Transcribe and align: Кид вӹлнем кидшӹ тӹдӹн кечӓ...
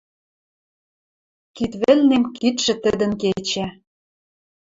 Кид 1.55 1.71
вӹлнем 1.81 2.23
кидшӹ 2.37 2.73
тӹдӹн 2.83 3.11
кечӓ... 3.21 3.67